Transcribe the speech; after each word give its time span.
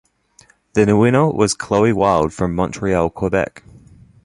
The 0.73 0.97
winner 0.97 1.29
was 1.29 1.53
Chloe 1.53 1.93
Wilde 1.93 2.33
from 2.33 2.55
Montreal, 2.55 3.11
Quebec. 3.11 3.63